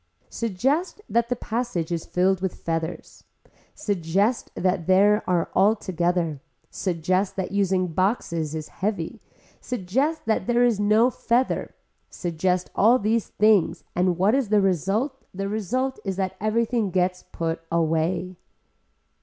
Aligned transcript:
Suggest 0.31 0.99
that 1.07 1.29
the 1.29 1.35
passage 1.35 1.91
is 1.91 2.07
filled 2.07 2.41
with 2.41 2.55
feathers, 2.55 3.23
suggest 3.75 4.49
that 4.55 4.87
there 4.87 5.23
are 5.29 5.51
all 5.53 5.75
together, 5.75 6.41
suggest 6.71 7.35
that 7.35 7.51
using 7.51 7.85
boxes 7.85 8.55
is 8.55 8.69
heavy, 8.69 9.21
suggest 9.59 10.25
that 10.25 10.47
there 10.47 10.63
is 10.63 10.79
no 10.79 11.11
feather, 11.11 11.75
suggest 12.09 12.71
all 12.73 12.97
these 12.97 13.27
things 13.27 13.83
and 13.95 14.17
what 14.17 14.33
is 14.33 14.49
result 14.49 15.23
the 15.35 15.47
result 15.47 15.99
is 16.03 16.15
that 16.15 16.35
everything 16.41 16.89
gets 16.89 17.21
put 17.31 17.61
away. 17.71 18.37